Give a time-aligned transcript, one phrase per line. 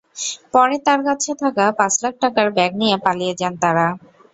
[0.53, 3.87] পরে তাঁর কাছে থাকা পাঁচ লাখ টাকার ব্যাগ নিয়ে পালিয়ে যান তাঁরা।